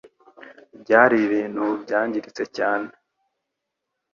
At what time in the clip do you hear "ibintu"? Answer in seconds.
1.27-1.65